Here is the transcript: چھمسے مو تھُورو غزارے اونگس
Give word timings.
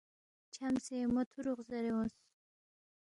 چھمسے 0.53 0.97
مو 1.13 1.21
تھُورو 1.29 1.51
غزارے 1.57 1.89
اونگس 1.93 2.15